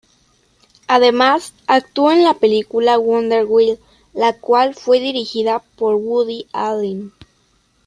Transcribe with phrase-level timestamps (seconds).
[0.87, 3.77] Además, actuó en la película "Wonder Wheel",
[4.15, 7.13] la cual fue dirigida por Woody Allen.